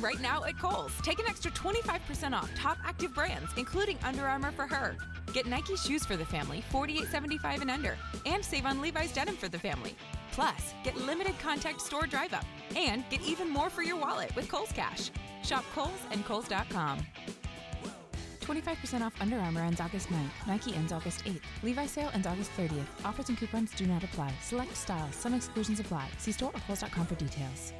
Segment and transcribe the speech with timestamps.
[0.00, 4.52] Right now at Kohl's, take an extra 25% off top active brands, including Under Armour
[4.52, 4.96] for her.
[5.32, 7.96] Get Nike shoes for the family, $48.75 and under,
[8.26, 9.94] and save on Levi's denim for the family.
[10.32, 12.44] Plus, get limited contact store drive up
[12.76, 15.10] and get even more for your wallet with Kohl's Cash.
[15.42, 16.98] Shop Kohl's and Kohl's.com.
[18.40, 20.46] 25% off Under Armour ends August 9th.
[20.46, 21.40] Nike ends August 8th.
[21.62, 22.86] Levi sale ends August 30th.
[23.04, 24.32] Offers and coupons do not apply.
[24.42, 25.14] Select styles.
[25.14, 26.08] Some exclusions apply.
[26.18, 27.72] See store or Kohl's.com for details.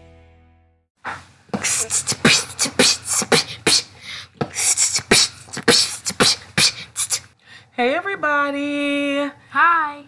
[7.76, 9.30] Hey, everybody.
[9.50, 10.04] Hi.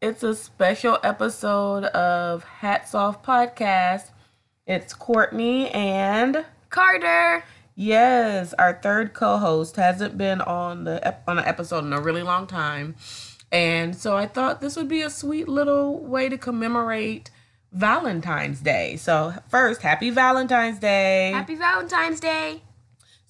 [0.00, 4.10] It's a special episode of Hats Off Podcast.
[4.66, 7.44] It's Courtney and Carter.
[7.74, 12.46] yes, our third co-host hasn't been on the on an episode in a really long
[12.46, 12.94] time.
[13.50, 17.30] And so I thought this would be a sweet little way to commemorate
[17.72, 18.96] Valentine's Day.
[18.96, 21.32] So first, happy Valentine's Day.
[21.34, 22.62] Happy Valentine's Day.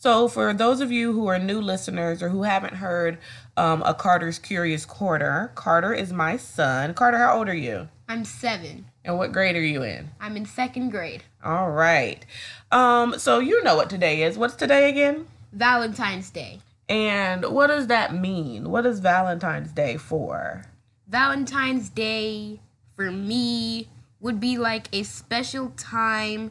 [0.02, 3.18] So, for those of you who are new listeners or who haven't heard
[3.56, 6.92] um, a Carter's Curious Corner, Carter is my son.
[6.92, 7.88] Carter, how old are you?
[8.08, 8.86] I'm seven.
[9.04, 10.10] And what grade are you in?
[10.20, 11.22] I'm in second grade.
[11.44, 12.26] All right.
[12.72, 14.36] Um, so you know what today is.
[14.36, 15.28] What's today again?
[15.52, 16.58] Valentine's Day.
[16.88, 18.70] And what does that mean?
[18.72, 20.64] What is Valentine's Day for?
[21.06, 22.58] Valentine's Day
[22.96, 23.86] for me
[24.18, 26.50] would be like a special time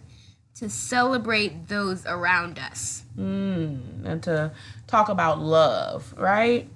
[0.55, 3.03] to celebrate those around us.
[3.17, 4.51] Mm, and to
[4.87, 6.67] talk about love, right?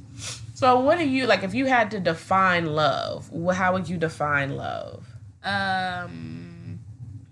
[0.54, 1.44] So, what do you like?
[1.44, 5.06] If you had to define love, how would you define love?
[5.44, 6.80] Um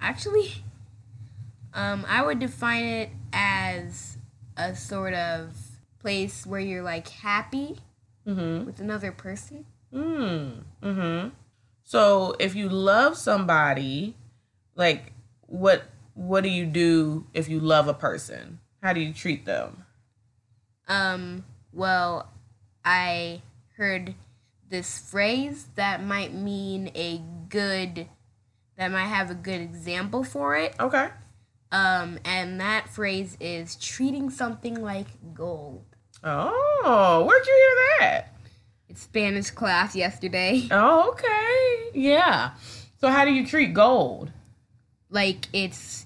[0.02, 0.52] actually
[1.74, 4.18] um I would define it as
[4.58, 5.56] a sort of
[6.00, 7.80] place where you're like happy
[8.28, 8.66] Mm-hmm.
[8.66, 9.66] with another person.
[9.94, 10.64] Mm.
[10.82, 11.30] Mm-hmm.
[11.84, 14.16] So if you love somebody,
[14.76, 15.12] like
[15.48, 15.84] what
[16.14, 18.60] what do you do if you love a person?
[18.82, 19.86] How do you treat them?
[20.88, 22.30] Um, well,
[22.84, 23.42] I
[23.78, 24.16] heard
[24.70, 28.08] this phrase that might mean a good,
[28.78, 30.76] that might have a good example for it.
[30.80, 31.10] Okay.
[31.72, 35.86] Um, and that phrase is treating something like gold.
[36.24, 38.26] Oh, where'd you hear that?
[38.90, 40.68] It's Spanish class yesterday.
[40.72, 42.00] Oh, okay.
[42.00, 42.52] Yeah.
[43.00, 44.32] So how do you treat gold?
[45.10, 46.06] Like it's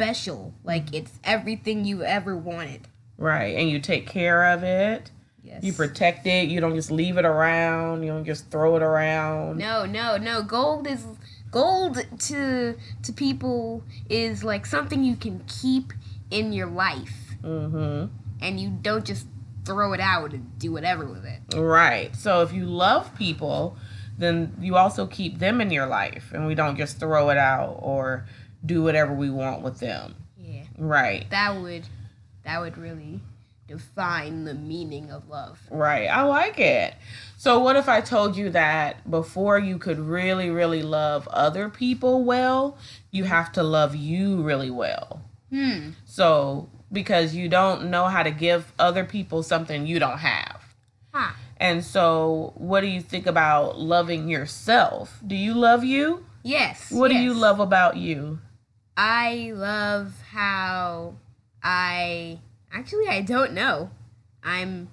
[0.00, 0.54] special.
[0.64, 2.88] Like it's everything you ever wanted.
[3.18, 3.56] Right.
[3.56, 5.10] And you take care of it.
[5.42, 5.62] Yes.
[5.62, 6.48] You protect it.
[6.48, 8.02] You don't just leave it around.
[8.02, 9.58] You don't just throw it around.
[9.58, 10.42] No, no, no.
[10.42, 11.04] Gold is
[11.50, 15.92] gold to to people is like something you can keep
[16.30, 18.14] in your life Mm-hmm.
[18.42, 19.26] and you don't just
[19.64, 21.40] throw it out and do whatever with it.
[21.56, 22.14] Right.
[22.14, 23.78] So if you love people,
[24.18, 27.78] then you also keep them in your life and we don't just throw it out
[27.80, 28.26] or
[28.64, 30.14] do whatever we want with them.
[30.38, 30.64] Yeah.
[30.78, 31.28] Right.
[31.30, 31.86] That would
[32.44, 33.20] that would really
[33.66, 35.60] define the meaning of love.
[35.70, 36.06] Right.
[36.06, 36.94] I like it.
[37.36, 42.24] So what if I told you that before you could really really love other people
[42.24, 42.76] well,
[43.10, 45.22] you have to love you really well.
[45.50, 45.90] Hmm.
[46.04, 50.60] So because you don't know how to give other people something you don't have.
[51.12, 51.32] Huh.
[51.56, 55.20] And so what do you think about loving yourself?
[55.26, 56.24] Do you love you?
[56.42, 56.90] Yes.
[56.90, 58.38] What do you love about you?
[59.02, 61.14] I love how
[61.62, 62.38] I
[62.70, 63.88] actually I don't know.
[64.44, 64.90] I'm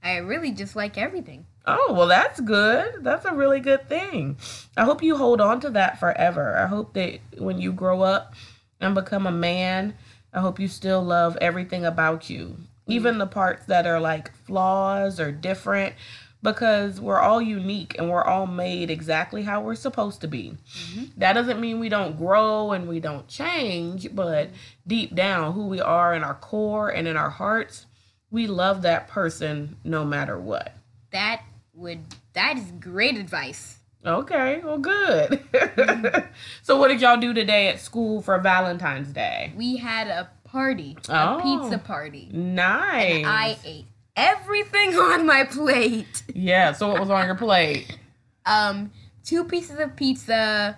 [0.00, 1.46] I really just like everything.
[1.66, 3.02] Oh, well, that's good.
[3.02, 4.36] That's a really good thing.
[4.76, 6.56] I hope you hold on to that forever.
[6.56, 8.32] I hope that when you grow up
[8.80, 9.94] and become a man,
[10.32, 13.18] I hope you still love everything about you, even mm.
[13.18, 15.96] the parts that are like flaws or different,
[16.42, 20.56] because we're all unique and we're all made exactly how we're supposed to be.
[20.74, 21.04] Mm-hmm.
[21.18, 24.50] That doesn't mean we don't grow and we don't change, but
[24.86, 27.86] deep down, who we are in our core and in our hearts,
[28.30, 30.74] we love that person no matter what.
[31.12, 31.42] That
[31.74, 32.00] would
[32.32, 33.78] that is great advice.
[34.04, 35.30] Okay, well, good.
[35.52, 36.26] Mm-hmm.
[36.62, 39.52] so, what did y'all do today at school for Valentine's Day?
[39.54, 41.38] We had a party, Oh.
[41.38, 42.28] a pizza oh, party.
[42.32, 43.16] Nice.
[43.18, 43.86] And I ate
[44.16, 46.22] everything on my plate.
[46.34, 46.72] yeah.
[46.72, 47.98] So, what was on your plate?
[48.46, 48.90] Um,
[49.24, 50.76] two pieces of pizza,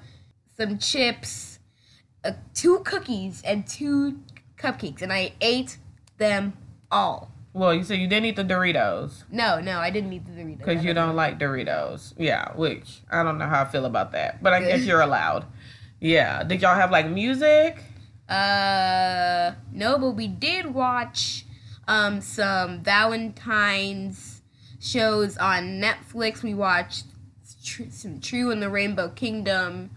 [0.56, 1.58] some chips,
[2.24, 4.18] uh, two cookies, and two
[4.58, 5.78] cupcakes, and I ate
[6.18, 6.52] them
[6.90, 7.30] all.
[7.52, 10.58] Well, you said you didn't eat the Doritos No, no, I didn't eat the Doritos.
[10.58, 12.12] because you don't like Doritos.
[12.18, 15.46] Yeah, which I don't know how I feel about that, but I guess you're allowed.
[16.00, 16.42] Yeah.
[16.42, 17.78] Did y'all have like music?
[18.28, 21.46] Uh, no, but we did watch
[21.88, 24.42] um some Valentine's
[24.80, 26.42] shows on Netflix.
[26.42, 27.06] We watched
[27.64, 29.90] Tr- some True in the Rainbow Kingdom,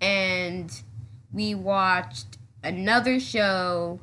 [0.00, 0.70] and
[1.32, 4.00] we watched another show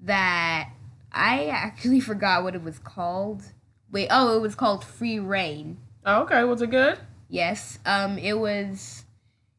[0.00, 0.70] that
[1.12, 3.42] I actually forgot what it was called.
[3.90, 5.78] Wait, oh, it was called Free Rein.
[6.04, 6.98] Oh, okay, was it good?
[7.28, 7.78] Yes.
[7.86, 9.04] Um it was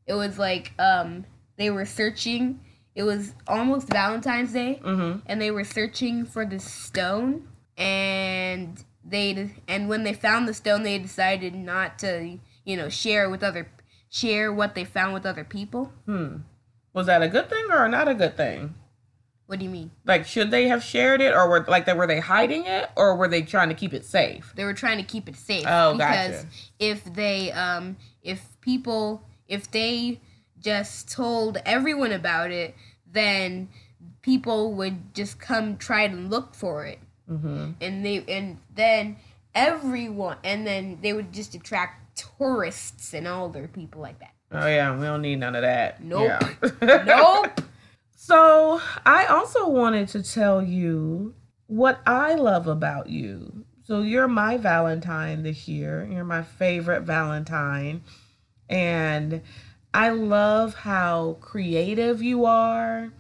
[0.06, 1.25] it was like um
[1.57, 2.59] they were searching.
[2.95, 5.19] It was almost Valentine's Day Mm-hmm.
[5.25, 7.47] and they were searching for the stone
[7.77, 13.30] and they and when they found the stone they decided not to, you know, share
[13.30, 13.69] with other
[14.09, 15.92] share what they found with other people.
[16.06, 16.38] Hmm.
[16.94, 18.75] Was that a good thing or not a good thing?
[19.48, 19.91] What do you mean?
[20.06, 23.15] Like, should they have shared it, or were like they were they hiding it, or
[23.15, 24.51] were they trying to keep it safe?
[24.56, 26.48] They were trying to keep it safe Oh, because gotcha.
[26.80, 30.19] if they um if people if they
[30.65, 32.73] just told everyone about it,
[33.09, 33.69] then
[34.23, 37.00] people would just come try to look for it.
[37.29, 37.71] Mm-hmm.
[37.79, 39.17] And they and then
[39.53, 44.33] everyone and then they would just attract tourists and older people like that.
[44.51, 46.03] Oh yeah, we don't need none of that.
[46.03, 46.41] Nope.
[46.81, 47.03] Yeah.
[47.06, 47.62] Nope.
[48.15, 51.35] So I also wanted to tell you
[51.67, 53.65] what I love about you.
[53.83, 56.07] So you're my Valentine this year.
[56.12, 58.01] You're my favorite Valentine.
[58.67, 59.44] And
[59.95, 63.13] I love how creative you are.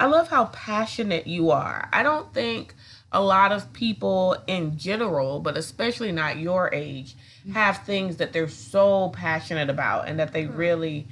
[0.00, 1.86] I love how passionate you are.
[1.92, 2.74] I don't think
[3.12, 7.14] a lot of people in general, but especially not your age,
[7.52, 11.06] have things that they're so passionate about and that they really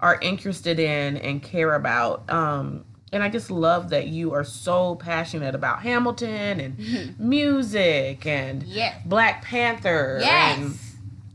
[0.00, 2.28] are interested in and care about.
[2.30, 8.62] Um, and I just love that you are so passionate about Hamilton and music and
[8.64, 9.00] Yes.
[9.06, 10.18] Black Panther
[10.58, 10.78] and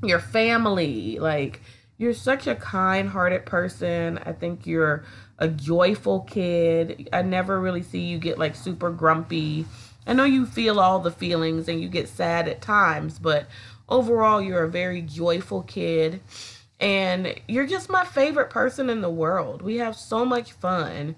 [0.03, 1.17] your family.
[1.19, 1.61] Like,
[2.03, 4.19] you're such a kind hearted person.
[4.19, 5.05] I think you're
[5.39, 7.09] a joyful kid.
[7.13, 9.65] I never really see you get like super grumpy.
[10.05, 13.47] I know you feel all the feelings and you get sad at times, but
[13.87, 16.19] overall, you're a very joyful kid.
[16.79, 19.61] And you're just my favorite person in the world.
[19.61, 21.15] We have so much fun.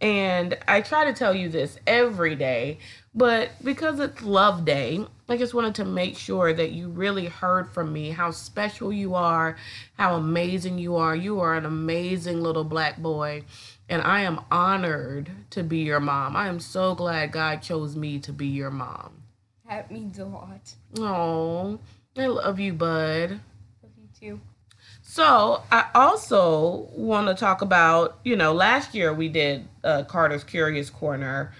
[0.00, 2.78] And I try to tell you this every day,
[3.14, 7.70] but because it's Love Day, I just wanted to make sure that you really heard
[7.70, 9.56] from me how special you are,
[9.96, 11.14] how amazing you are.
[11.14, 13.44] You are an amazing little black boy,
[13.88, 16.36] and I am honored to be your mom.
[16.36, 19.22] I am so glad God chose me to be your mom.
[19.68, 20.74] That means a lot.
[20.98, 21.78] Oh,
[22.18, 23.30] I love you, bud.
[23.30, 24.40] Love you too.
[25.02, 30.44] So I also want to talk about, you know, last year we did uh, Carter's
[30.44, 31.52] Curious Corner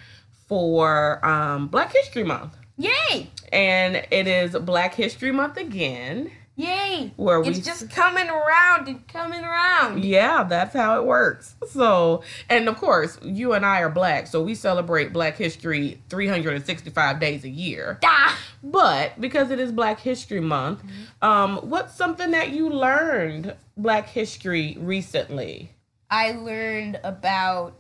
[0.47, 3.31] for um, Black History Month, Yay!
[3.53, 6.31] and it is Black History Month again.
[6.57, 7.13] Yay!
[7.17, 10.05] Where we it's just coming around and coming around.
[10.05, 11.57] Yeah, that's how it works.
[11.69, 17.19] So, and of course, you and I are black, so we celebrate Black History 365
[17.19, 17.99] days a year.
[18.05, 18.39] Ah!
[18.63, 20.85] But because it is Black History Month,
[21.23, 25.73] um, what's something that you learned Black History recently?
[26.09, 27.75] I learned about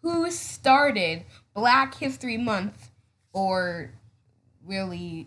[0.00, 1.24] who started
[1.56, 2.90] Black History Month
[3.32, 3.90] or
[4.66, 5.26] really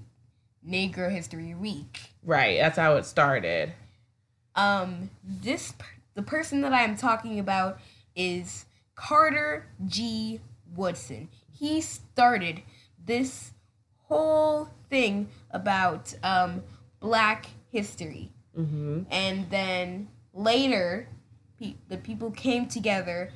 [0.66, 2.00] Negro History Week.
[2.24, 3.74] Right, that's how it started.
[4.56, 5.74] Um this
[6.14, 7.80] the person that I am talking about
[8.16, 10.40] is Carter G
[10.76, 11.30] Woodson.
[11.52, 12.62] He started
[13.04, 13.52] this
[14.04, 16.62] whole thing about um
[17.00, 18.32] black history.
[18.56, 21.08] hmm and then later
[21.60, 23.32] pe- the people came together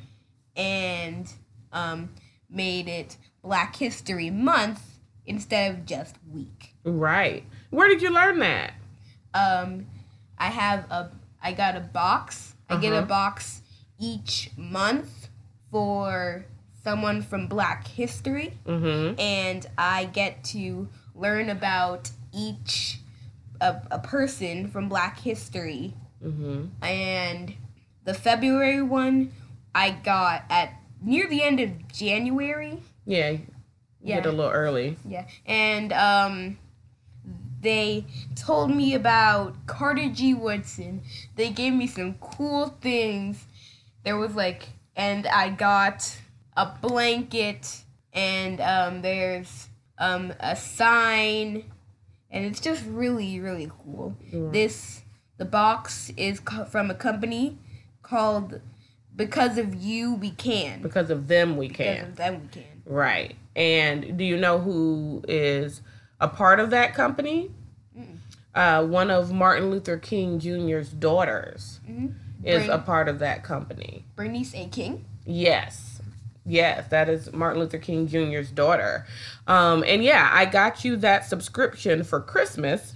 [0.55, 1.27] and
[1.71, 2.09] um,
[2.53, 4.81] made it black history month
[5.25, 7.43] instead of just week Right.
[7.69, 8.73] Where did you learn that?
[9.33, 9.85] um,
[10.37, 11.09] i have a
[11.41, 13.05] i got a box i get a Uh-huh.
[13.07, 13.61] box
[13.99, 15.29] each month
[15.71, 16.45] for
[16.83, 22.99] someone from black history hmm and i get to learn about each
[23.61, 27.53] a, a person from black history hmm and
[28.05, 29.31] the February one
[29.73, 30.73] I got at
[31.03, 32.79] near the end of January.
[33.05, 33.37] Yeah,
[34.01, 34.15] Yeah.
[34.21, 34.97] get a little early.
[35.07, 36.57] Yeah, and um,
[37.61, 38.05] they
[38.35, 40.33] told me about Carter G.
[40.33, 41.01] Woodson.
[41.35, 43.45] They gave me some cool things.
[44.03, 46.17] There was like, and I got
[46.57, 47.83] a blanket,
[48.13, 51.63] and um, there's um, a sign,
[52.29, 54.15] and it's just really, really cool.
[54.31, 55.01] This
[55.37, 57.57] the box is co- from a company
[58.03, 58.59] called
[59.15, 60.81] Because of You We Can.
[60.81, 62.05] Because of them, we Because can.
[62.05, 62.63] of them we can.
[62.85, 63.35] Right.
[63.55, 65.81] And do you know who is
[66.19, 67.51] a part of that company?
[68.55, 72.13] Uh, one of Martin Luther King Jr.'s daughters Mhm.
[72.43, 74.05] is a part of that company.
[74.15, 74.67] Bernice A.
[74.67, 75.05] King.
[75.25, 76.01] Yes.
[76.45, 79.07] Yes, that is Martin Luther King Jr.'s daughter.
[79.47, 82.95] Um, and yeah, I got you that subscription for Christmas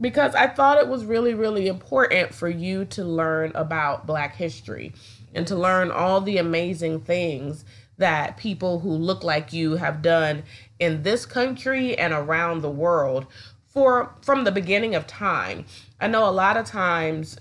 [0.00, 4.92] because I thought it was really, really important for you to learn about Black history.
[5.34, 7.64] And to learn all the amazing things
[7.98, 10.42] that people who look like you have done
[10.78, 13.26] in this country and around the world
[13.66, 15.64] for from the beginning of time.
[16.00, 17.38] I know a lot of times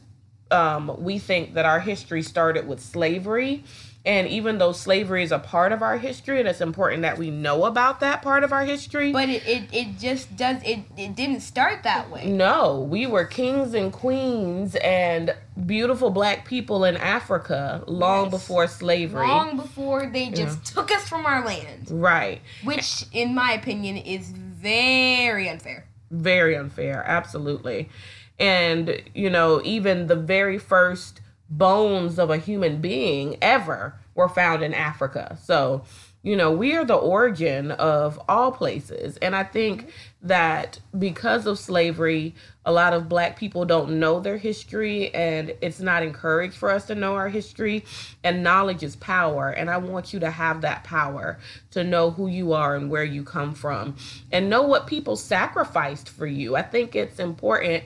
[0.51, 3.63] um, we think that our history started with slavery.
[4.03, 7.29] And even though slavery is a part of our history, and it's important that we
[7.29, 9.12] know about that part of our history.
[9.12, 12.25] But it, it, it just does it it didn't start that way.
[12.25, 15.36] No, we were kings and queens and
[15.67, 18.31] beautiful black people in Africa long Yes.
[18.31, 19.27] before slavery.
[19.27, 21.91] Long before they just took us from our land.
[21.91, 22.41] Right.
[22.63, 25.86] Which in my opinion is very unfair.
[26.10, 27.89] very unfair absolutely
[28.39, 34.63] and you know even the very first bones of a human being ever were found
[34.63, 35.38] in africa.
[35.43, 35.84] So
[36.24, 39.17] you know we are the origin of all places.
[39.17, 39.91] And i think
[40.22, 45.79] that because of slavery a lot of black people don't know their history and it's
[45.79, 47.84] not encouraged for us to know our history.
[48.24, 49.50] And knowledge is power.
[49.50, 51.39] And i want you to have that power
[51.72, 53.98] to know who you are and where you come from.
[54.31, 56.55] And know what people sacrificed for you.
[56.55, 57.84] I think it's important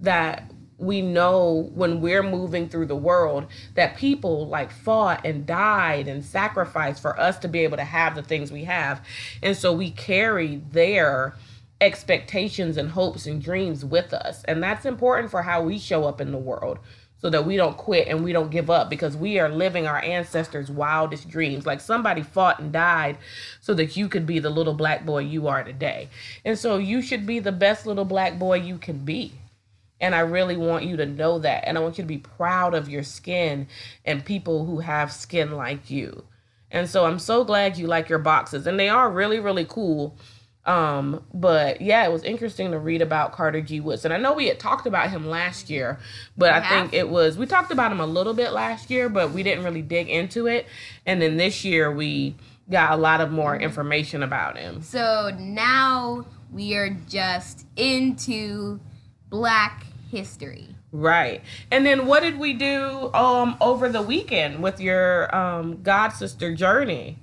[0.00, 6.06] that we know when we're moving through the world that people like fought and died
[6.06, 9.04] and sacrificed for us to be able to have the things we have
[9.42, 11.34] and so we carry their
[11.80, 14.42] expectations and hopes and dreams with us.
[14.44, 16.78] And that's important for how we show up in the world
[17.20, 19.98] so that we don't quit and we don't give up because we are living our
[19.98, 21.66] ancestors' wildest dreams.
[21.66, 23.18] Like somebody fought and died
[23.60, 26.08] so that you could be the little black boy you are today.
[26.44, 29.32] And so you should be the best little black boy you can be.
[30.00, 31.66] And I really want you to know that.
[31.66, 33.66] And I want you to be proud of your skin
[34.04, 36.24] and people who have skin like you.
[36.70, 38.66] And so I'm so glad you like your boxes.
[38.66, 40.16] And they are really, really cool.
[40.68, 43.80] Um, but yeah, it was interesting to read about Carter G.
[43.80, 44.12] Woodson.
[44.12, 45.98] I know we had talked about him last year,
[46.36, 49.32] but I think it was we talked about him a little bit last year, but
[49.32, 50.66] we didn't really dig into it.
[51.06, 52.36] And then this year we
[52.70, 54.82] got a lot of more information about him.
[54.82, 58.78] So now we are just into
[59.30, 60.74] black history.
[60.92, 61.42] Right.
[61.70, 66.54] And then what did we do um over the weekend with your um god sister
[66.54, 67.18] journey?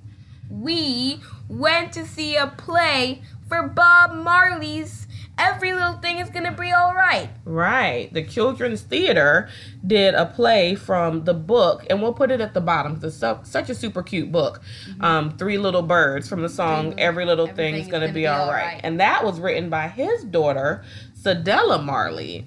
[0.50, 5.06] We went to see a play for Bob Marley's
[5.38, 7.28] Every Little Thing is Gonna Be Alright.
[7.44, 8.10] Right.
[8.10, 9.50] The Children's Theater
[9.86, 12.98] did a play from the book, and we'll put it at the bottom.
[13.02, 14.62] It's so, such a super cute book.
[15.00, 18.20] Um, Three Little Birds from the song Three- Every Little Thing's is Gonna Gonna Be
[18.22, 18.64] Be Alright.
[18.64, 18.80] Right.
[18.82, 20.82] And that was written by his daughter,
[21.20, 22.46] Cedella Marley.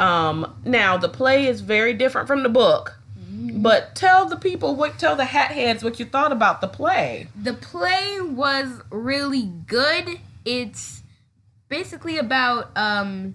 [0.00, 2.96] Um, now, the play is very different from the book.
[3.62, 7.28] But tell the people what tell the hat heads what you thought about the play.
[7.40, 10.18] The play was really good.
[10.44, 11.02] It's
[11.68, 13.34] basically about um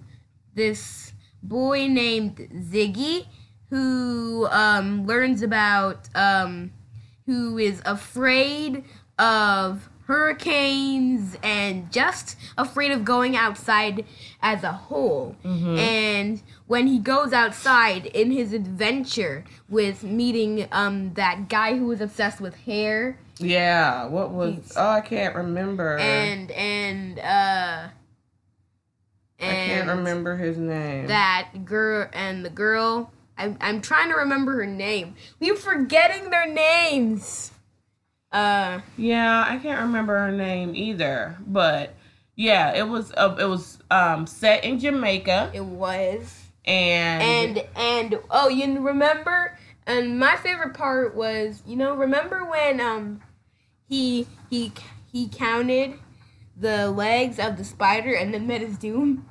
[0.54, 3.26] this boy named Ziggy
[3.70, 6.72] who um learns about um
[7.26, 8.84] who is afraid
[9.18, 14.04] of hurricanes and just afraid of going outside
[14.40, 15.34] as a whole.
[15.78, 22.00] And when he goes outside in his adventure with meeting um that guy who was
[22.00, 23.18] obsessed with hair.
[23.38, 25.98] Yeah, what was He's- oh I can't remember.
[25.98, 27.88] and and uh
[29.38, 31.08] I can't and remember his name.
[31.08, 35.14] that girl and the girl I'm, I'm trying to remember her name.
[35.40, 37.52] We're forgetting their names.
[38.32, 41.94] Uh Yeah, I can't remember her name either, but
[42.34, 45.50] yeah, it was uh, it was um set in Jamaica.
[45.54, 49.56] it was and and and oh you remember
[49.86, 53.20] and my favorite part was you know remember when um
[53.88, 54.72] he he
[55.12, 55.94] he counted
[56.56, 59.28] the legs of the spider and then met his doom?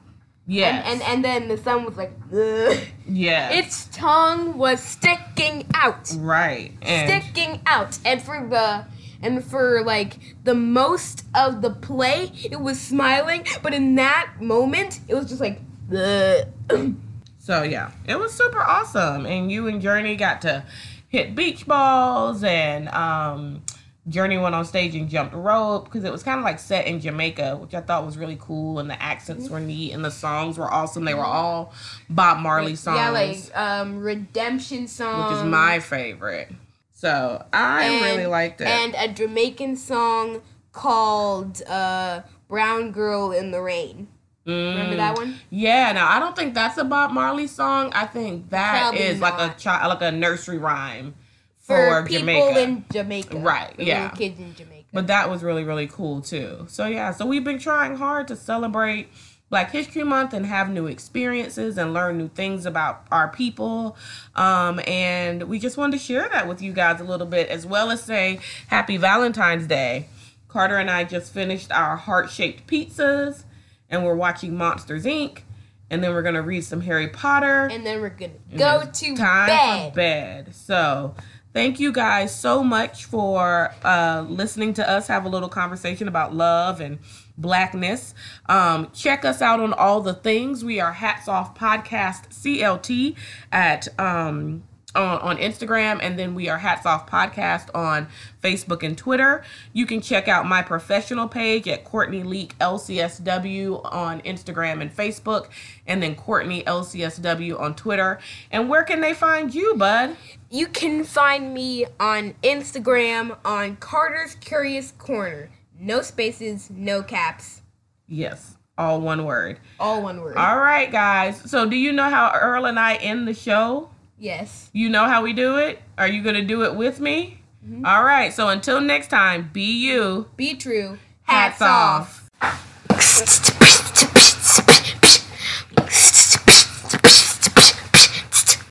[0.48, 2.78] Yes, and, and and then the sun was like Ugh.
[3.08, 6.14] yes, its tongue was sticking out.
[6.18, 7.98] Right and sticking out.
[8.06, 8.86] And for the
[9.24, 15.00] and for like the most of the play it was smiling but in that moment
[15.08, 15.62] it was just like
[15.92, 16.46] Ugh.
[17.46, 20.64] so yeah, it was super awesome, and you and Journey got to
[21.08, 23.62] hit beach balls and um.
[24.08, 27.00] Journey went on stage and jumped rope because it was kind of like set in
[27.00, 30.60] Jamaica, which I thought was really cool, and the accents were neat, and the songs
[30.60, 31.06] were awesome.
[31.06, 31.74] They were all
[32.08, 32.98] Bob Marley songs.
[32.98, 36.50] yeah like um redemption song which is my favorite.
[36.92, 38.68] So I and- really liked it.
[38.68, 44.08] and a jamaican song called uh brown girl in the ring
[44.46, 44.98] remember Mm.
[44.98, 47.92] that one Yeah, now I don't think that's a Bob Marley song.
[47.94, 49.58] I think that is Probably like a not.
[49.58, 51.16] child, like a nursery rhyme
[51.60, 52.60] for, for, people Jamaica.
[52.62, 54.10] in jamaica Right, for yeah.
[54.10, 56.66] kids in jamaica but that was really really cool too.
[56.70, 59.10] So yeah, so we've been trying hard to celebrate
[59.50, 63.96] Black History Month and have new experiences and learn new things about our people.
[64.36, 67.66] Um, and we just wanted to share that with you guys a little bit, as
[67.66, 70.08] well as say Happy Valentine's Day.
[70.48, 73.44] Carter and I just finished our heart shaped pizzas,
[73.90, 75.42] and we're watching Monsters Inc.
[75.90, 77.68] And then we're gonna read some Harry Potter.
[77.72, 79.90] And then we're gonna go to time bed.
[79.92, 80.56] for bed.
[80.56, 81.16] So
[81.54, 86.34] thank you guys so much for uh, listening to us have a little conversation about
[86.34, 86.98] love and
[87.38, 88.14] blackness.
[88.48, 90.66] Um, check us out on all the things.
[90.66, 93.16] We are Hats Off Podcast CLT
[93.52, 94.64] at um,
[94.96, 98.08] on, on Instagram, and then we are Hats Off Podcast on
[98.44, 99.44] Facebook and Twitter.
[99.74, 105.50] You can check out my professional page at Courtney Leak LCSW on Instagram and Facebook,
[105.86, 108.20] and then Courtney LCSW on Twitter.
[108.52, 110.16] And where can they find you, bud?
[110.50, 115.50] You can find me on Instagram on Carter's Curious Corner.
[115.80, 117.62] No spaces, no caps.
[118.08, 119.60] Yes, all one word.
[119.80, 120.38] All one word.
[120.38, 121.50] All right, guys.
[121.50, 123.90] So, do you know how Earl and I end the show?
[124.18, 124.70] Yes.
[124.74, 125.82] You know how we do it?
[125.98, 127.40] Are you going to do it with me?
[127.66, 127.86] Mm-hmm.
[127.86, 128.34] All right.
[128.34, 130.28] So, until next time, be you.
[130.36, 131.00] Be true.
[131.24, 132.30] Hats off.
[132.42, 133.52] off.